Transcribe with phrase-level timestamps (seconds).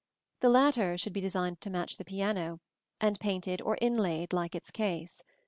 [0.39, 2.59] The latter should be designed to match the piano,
[2.99, 5.21] and painted or inlaid like its case.